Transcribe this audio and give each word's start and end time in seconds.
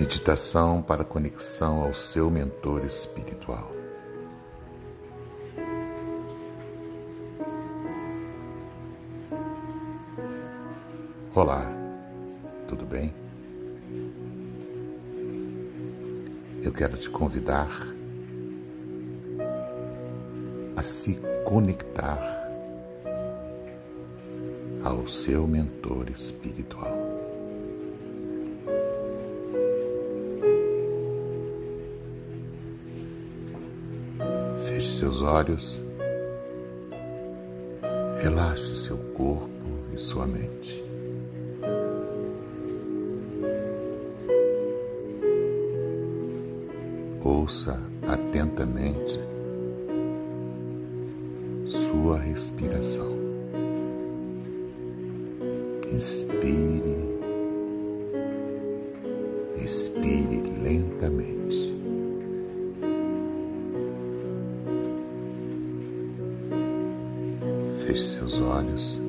Meditação 0.00 0.80
para 0.80 1.04
conexão 1.04 1.82
ao 1.82 1.92
seu 1.92 2.30
mentor 2.30 2.86
espiritual. 2.86 3.70
Olá, 11.34 11.70
tudo 12.66 12.86
bem? 12.86 13.12
Eu 16.62 16.72
quero 16.72 16.96
te 16.96 17.10
convidar 17.10 17.68
a 20.76 20.82
se 20.82 21.20
conectar 21.44 22.22
ao 24.82 25.06
seu 25.06 25.46
mentor 25.46 26.08
espiritual. 26.08 26.99
Seus 35.20 35.22
olhos, 35.22 35.82
relaxe 38.22 38.74
seu 38.74 38.96
corpo 39.14 39.48
e 39.92 39.98
sua 39.98 40.26
mente. 40.26 40.82
Ouça 47.22 47.80
atentamente 48.08 49.20
sua 51.66 52.18
respiração. 52.18 53.14
Inspire, 55.92 56.89
Feche 67.90 68.04
seus 68.04 68.40
olhos. 68.40 69.00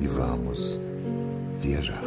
E 0.00 0.06
vamos 0.06 0.78
viajar. 1.58 2.04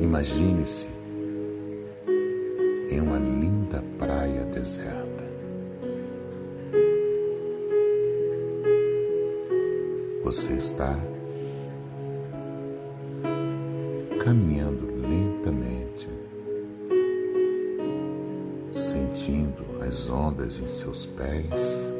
Imagine-se 0.00 0.88
em 2.90 3.00
uma 3.00 3.18
linda 3.18 3.84
praia 3.96 4.44
deserta. 4.46 5.28
Você 10.24 10.54
está 10.54 10.98
caminhando 14.28 14.84
lentamente, 14.94 16.06
sentindo 18.74 19.82
as 19.82 20.10
ondas 20.10 20.58
em 20.58 20.66
seus 20.66 21.06
pés 21.06 21.90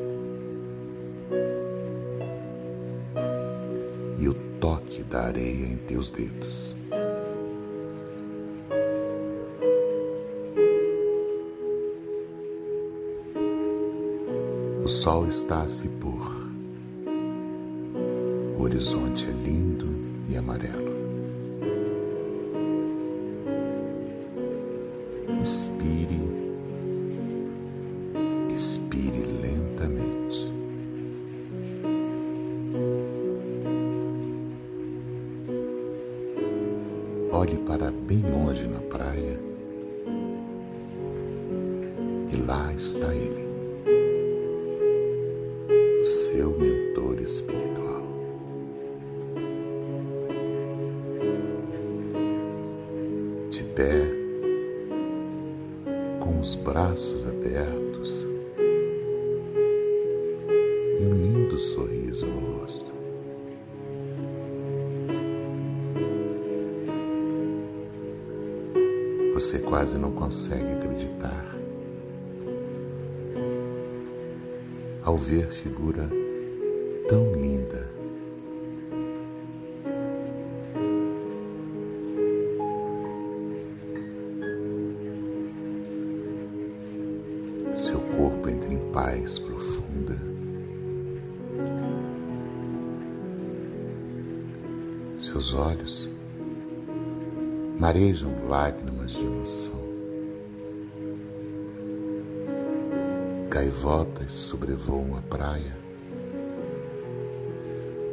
e 4.19 4.29
o 4.29 4.35
toque 4.61 5.03
da 5.05 5.23
areia 5.23 5.65
em 5.65 5.79
teus 5.79 6.11
dedos. 6.11 6.77
O 14.85 14.89
sol 14.89 15.29
está 15.29 15.63
a 15.63 15.69
se 15.69 15.89
pôr. 15.89 16.47
O 18.59 18.63
horizonte 18.63 19.25
é 19.25 19.33
lindo 19.33 19.89
e 20.29 20.37
amarelo. 20.37 20.98
Inspire, 25.89 26.21
expire 28.55 29.25
lentamente. 29.41 30.53
Olhe 37.33 37.57
para 37.67 37.91
bem 37.91 38.23
longe 38.31 38.67
na 38.69 38.81
praia 38.81 39.41
e 42.31 42.37
lá 42.47 42.71
está 42.75 43.15
ele, 43.15 43.49
o 46.03 46.05
seu 46.05 46.51
mentor 46.51 47.19
espiritual. 47.23 47.58
Braços 56.69 57.27
abertos 57.27 58.29
e 61.01 61.03
um 61.03 61.15
lindo 61.15 61.59
sorriso 61.59 62.27
no 62.27 62.59
rosto. 62.59 62.93
Você 69.33 69.61
quase 69.61 69.97
não 69.97 70.11
consegue 70.13 70.71
acreditar 70.75 71.57
ao 75.03 75.17
ver 75.17 75.49
figura 75.49 76.07
tão 77.09 77.33
linda. 77.33 77.58
Seu 87.79 88.01
corpo 88.01 88.49
entra 88.49 88.75
em 88.75 88.91
paz 88.91 89.39
profunda. 89.39 90.19
Seus 95.17 95.55
olhos 95.55 96.11
marejam 97.79 98.33
lágrimas 98.49 99.13
de 99.13 99.25
emoção. 99.25 99.81
Gaivotas 103.49 104.35
sobrevoam 104.35 105.17
a 105.17 105.23
praia 105.23 105.79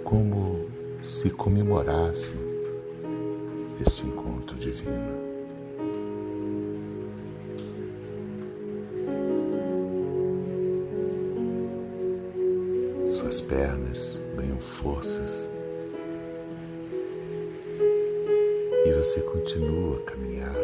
como 0.04 0.70
se 1.02 1.32
comemorassem 1.32 2.40
este 3.82 4.06
encontro 4.06 4.56
divino. 4.58 5.25
Você 19.06 19.22
continua 19.22 19.98
a 19.98 20.02
caminhar 20.02 20.56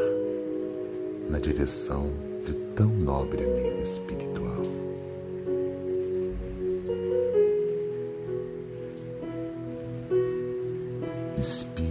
na 1.29 1.37
direção 1.37 2.11
de 2.43 2.55
tão 2.75 2.87
nobre 2.87 3.43
amigo 3.43 3.83
espiritual. 3.83 4.63
Inspire, 11.37 11.90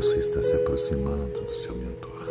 Você 0.00 0.20
está 0.20 0.42
se 0.42 0.56
aproximando 0.56 1.42
do 1.42 1.54
seu 1.54 1.74
mentor. 1.74 2.26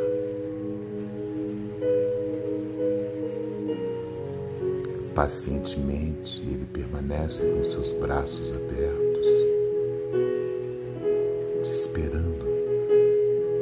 Pacientemente, 5.14 6.42
ele 6.50 6.66
permanece 6.74 7.46
com 7.46 7.64
seus 7.64 7.92
braços 7.92 8.52
abertos, 8.54 9.28
te 11.62 11.72
esperando 11.72 12.44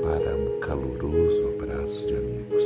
para 0.02 0.38
um 0.38 0.58
caloroso 0.62 1.50
abraço 1.50 2.08
de 2.08 2.16
amigos. 2.16 2.64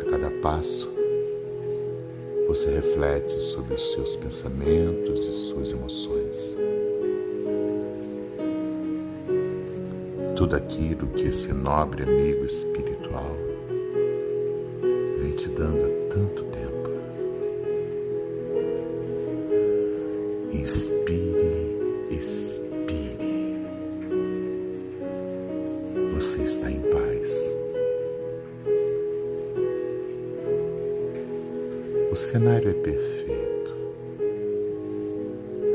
A 0.00 0.04
cada 0.08 0.30
passo, 0.40 0.95
você 2.46 2.70
reflete 2.70 3.32
sobre 3.32 3.74
os 3.74 3.92
seus 3.92 4.16
pensamentos 4.16 5.26
e 5.26 5.32
suas 5.48 5.72
emoções. 5.72 6.56
Tudo 10.36 10.54
aquilo 10.54 11.08
que 11.08 11.28
esse 11.28 11.52
nobre 11.52 12.02
amigo 12.02 12.44
espiritual 12.44 13.45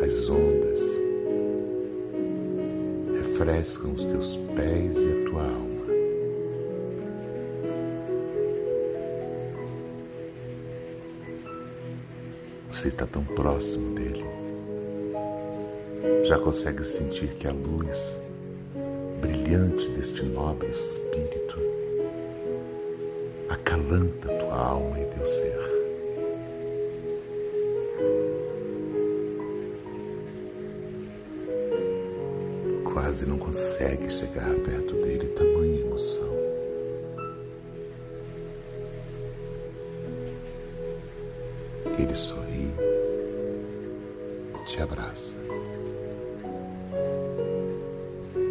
As 0.03 0.29
ondas 0.31 0.81
refrescam 3.15 3.93
os 3.93 4.03
teus 4.05 4.35
pés 4.55 4.97
e 4.97 5.11
a 5.11 5.29
tua 5.29 5.43
alma. 5.43 5.85
Você 12.71 12.87
está 12.87 13.05
tão 13.05 13.23
próximo 13.23 13.93
dele. 13.93 14.25
Já 16.23 16.39
consegue 16.39 16.83
sentir 16.83 17.35
que 17.35 17.47
a 17.47 17.51
luz 17.51 18.17
brilhante 19.21 19.87
deste 19.89 20.23
nobre 20.23 20.69
espírito 20.69 21.59
acalanta 23.49 24.29
tua 24.29 24.55
alma 24.55 24.99
e 24.99 25.05
teu 25.05 25.25
ser. 25.27 25.80
Quase 33.11 33.25
não 33.27 33.37
consegue 33.37 34.09
chegar 34.09 34.55
perto 34.59 34.93
dele, 35.01 35.27
tamanha 35.35 35.81
emoção. 35.81 36.31
Ele 41.99 42.15
sorri 42.15 42.71
e 44.55 44.65
te 44.65 44.81
abraça. 44.81 45.35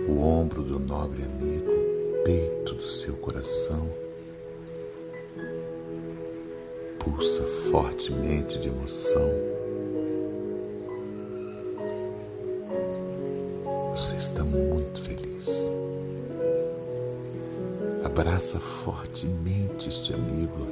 O 0.07 0.21
ombro 0.21 0.63
do 0.63 0.79
nobre 0.79 1.23
amigo, 1.23 1.71
peito 2.23 2.75
do 2.75 2.87
seu 2.87 3.15
coração, 3.17 3.89
pulsa 6.99 7.45
fortemente 7.71 8.59
de 8.59 8.69
emoção 8.69 9.31
Você 14.01 14.17
está 14.17 14.43
muito 14.43 14.99
feliz. 15.03 15.69
Abraça 18.03 18.59
fortemente 18.59 19.91
este 19.91 20.15
amigo. 20.15 20.67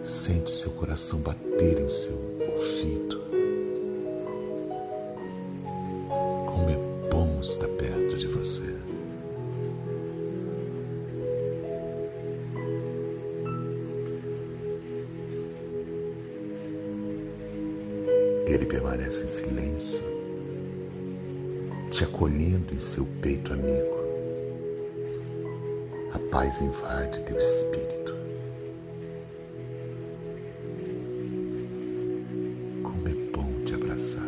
Sente 0.00 0.52
seu 0.52 0.70
coração 0.70 1.18
bater 1.18 1.80
em 1.80 1.88
seu 1.88 2.16
ouvido. 2.56 3.20
Como 6.46 6.70
é 6.70 7.10
bom 7.10 7.40
estar 7.40 7.66
perto 7.66 8.16
de 8.16 8.28
você. 8.28 8.72
Ele 18.46 18.66
permanece 18.66 19.24
em 19.24 19.26
silêncio 19.26 20.15
te 21.96 22.04
acolhendo 22.04 22.74
em 22.74 22.78
seu 22.78 23.06
peito 23.22 23.54
amigo. 23.54 23.96
A 26.12 26.18
paz 26.30 26.60
invade 26.60 27.22
teu 27.22 27.38
espírito. 27.38 28.14
Como 32.82 33.08
é 33.08 33.14
bom 33.32 33.50
te 33.64 33.72
abraçar. 33.72 34.22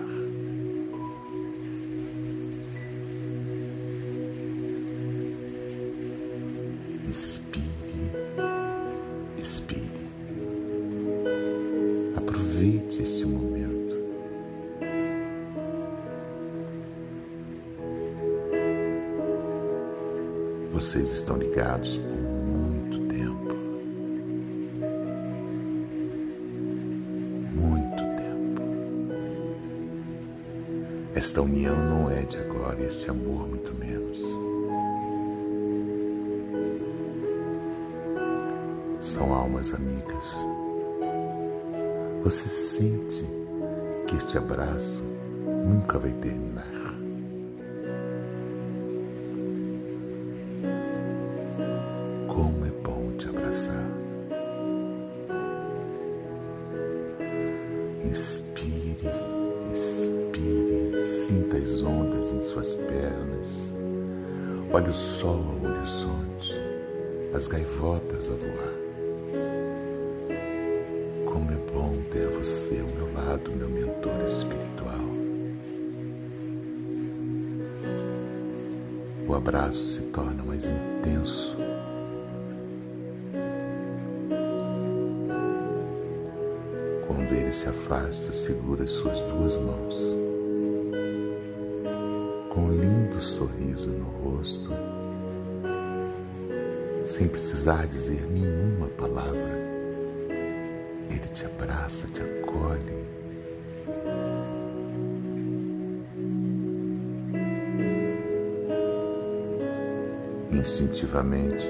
Inspire, 7.07 8.11
expire. 9.37 10.09
Aproveite 12.17 13.03
este 13.03 13.27
momento. 13.27 13.58
Vocês 20.79 21.11
estão 21.11 21.37
ligados 21.37 21.97
por 21.97 22.15
muito 22.15 23.01
tempo. 23.09 23.53
Muito 27.53 27.97
tempo. 27.97 28.63
Esta 31.17 31.43
união 31.43 31.75
não 31.75 32.09
é 32.09 32.23
de 32.23 32.37
agora, 32.37 32.81
este 32.81 33.11
amor 33.11 33.49
muito 33.49 33.75
menos. 33.75 34.23
São 39.01 39.35
almas 39.35 39.75
amigas. 39.75 40.47
Você 42.23 42.49
sente 42.49 43.25
que 44.07 44.15
este 44.15 44.39
abraço 44.39 45.03
nunca 45.67 45.99
vai 45.99 46.13
terminar. 46.13 46.78
Inspire, 58.05 59.09
expire, 59.73 61.03
sinta 61.03 61.57
as 61.57 61.83
ondas 61.83 62.31
em 62.31 62.43
suas 62.43 62.75
pernas. 62.75 63.75
Olhe 64.71 64.91
o 64.91 64.93
sol 64.93 65.43
ao 65.47 65.71
horizonte, 65.71 66.61
as 67.33 67.47
gaivotas 67.47 68.31
a 68.31 68.35
voar. 68.35 68.75
Como 71.33 71.51
é 71.51 71.73
bom 71.73 72.03
ter 72.11 72.29
você 72.29 72.79
ao 72.81 72.89
meu 72.89 73.11
lado, 73.15 73.51
meu 73.51 73.71
mentor 73.71 74.25
espiritual. 74.27 75.01
O 79.27 79.35
abraço 79.35 79.87
se 79.87 80.03
torna 80.13 80.43
mais 80.45 80.69
intenso 80.69 81.57
ele 87.49 87.55
se 87.55 87.67
afasta, 87.67 88.31
segura 88.31 88.85
as 88.85 88.91
suas 88.91 89.23
duas 89.23 89.57
mãos. 89.57 89.97
Com 92.51 92.61
um 92.61 92.73
lindo 92.73 93.19
sorriso 93.19 93.91
no 93.91 94.05
rosto, 94.23 94.69
sem 97.07 97.27
precisar 97.27 97.87
dizer 97.87 98.21
nenhuma 98.31 98.89
palavra, 98.89 99.59
ele 101.09 101.27
te 101.33 101.47
abraça, 101.47 102.07
te 102.09 102.21
acolhe. 102.21 103.09
Instintivamente, 110.51 111.67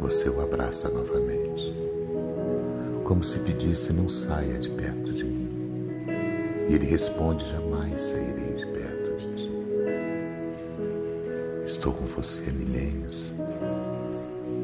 você 0.00 0.28
o 0.28 0.40
abraça 0.40 0.88
novamente 0.88 1.87
como 3.08 3.24
se 3.24 3.38
pedisse: 3.38 3.90
Não 3.90 4.06
saia 4.06 4.58
de 4.58 4.68
perto 4.68 5.10
de 5.14 5.24
mim. 5.24 5.48
E 6.68 6.74
ele 6.74 6.84
responde: 6.86 7.48
Jamais 7.48 8.02
sairei 8.02 8.52
de 8.52 8.66
perto 8.66 9.16
de 9.16 9.34
ti. 9.34 9.50
Estou 11.64 11.94
com 11.94 12.04
você 12.04 12.50
há 12.50 12.52
milênios. 12.52 13.32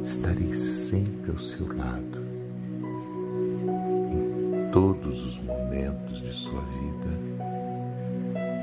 Estarei 0.02 0.52
sempre 0.52 1.30
ao 1.30 1.38
seu 1.38 1.66
lado. 1.74 2.22
Em 4.12 4.70
todos 4.70 5.24
os 5.24 5.40
momentos 5.40 6.20
de 6.20 6.32
sua 6.34 6.60
vida. 6.60 7.24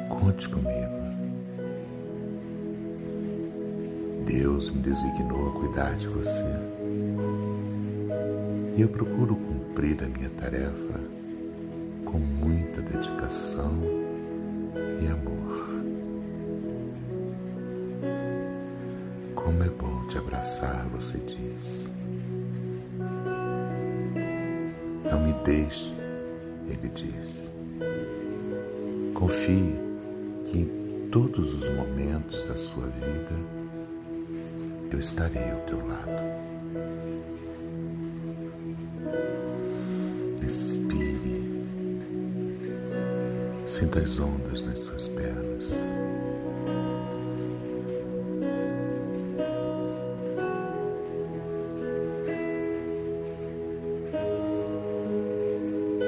Conte 0.09 0.47
comigo. 0.47 1.01
Deus 4.27 4.69
me 4.69 4.83
designou 4.83 5.49
a 5.49 5.51
cuidar 5.53 5.95
de 5.95 6.07
você. 6.07 6.80
Eu 8.77 8.87
procuro 8.87 9.35
cumprir 9.35 10.01
a 10.01 10.07
minha 10.07 10.29
tarefa 10.29 10.99
com 12.05 12.17
muita 12.17 12.81
dedicação 12.81 13.73
e 15.01 15.07
amor. 15.07 15.81
Como 19.35 19.63
é 19.63 19.69
bom 19.69 20.07
te 20.07 20.17
abraçar, 20.17 20.87
você 20.89 21.17
diz. 21.19 21.91
Não 25.09 25.19
me 25.21 25.33
deixe, 25.43 25.99
ele 26.67 26.89
diz. 26.89 27.51
Confie 29.13 29.75
que 30.45 30.59
em 30.59 31.09
todos 31.11 31.53
os 31.53 31.69
momentos 31.69 32.43
da 32.45 32.55
sua 32.55 32.87
vida, 32.87 33.35
eu 34.91 34.97
estarei 34.99 35.51
ao 35.51 35.59
teu 35.61 35.85
lado. 35.85 36.31
Respire, 40.51 41.41
sinta 43.65 44.01
as 44.01 44.19
ondas 44.19 44.61
nas 44.63 44.79
suas 44.79 45.07
pernas. 45.07 45.87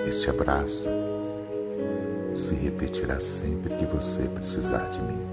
Este 0.06 0.30
abraço 0.30 0.90
se 2.36 2.54
repetirá 2.56 3.22
sempre 3.22 3.74
que 3.76 3.86
você 3.86 4.28
precisar 4.28 4.90
de 4.90 5.02
mim. 5.04 5.33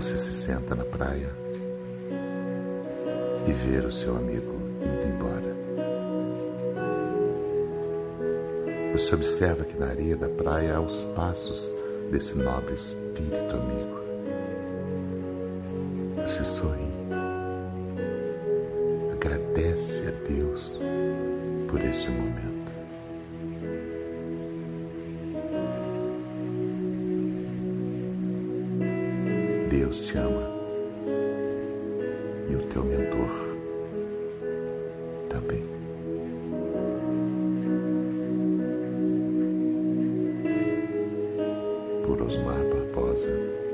Você 0.00 0.16
se 0.16 0.32
senta 0.32 0.74
na 0.74 0.82
praia 0.82 1.28
e 3.46 3.52
vê 3.52 3.86
o 3.86 3.92
seu 3.92 4.16
amigo 4.16 4.54
indo 4.80 5.06
embora. 5.06 5.54
Você 8.92 9.14
observa 9.14 9.62
que 9.62 9.78
na 9.78 9.88
areia 9.88 10.16
da 10.16 10.30
praia 10.30 10.76
há 10.76 10.80
os 10.80 11.04
passos 11.14 11.70
desse 12.10 12.38
nobre 12.38 12.72
espírito 12.72 13.54
amigo. 13.54 14.00
Você 16.22 16.44
sorri, 16.44 16.90
agradece 19.12 20.08
a 20.08 20.12
Deus 20.26 20.80
por 21.68 21.78
este 21.82 22.08
momento. 22.10 22.59
Por 42.04 42.22
Osmar 42.22 42.64
Barbosa 42.64 43.69